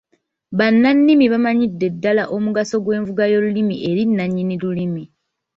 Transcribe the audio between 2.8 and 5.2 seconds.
gw’envuga y’olulimi eri nnannyini lulimi.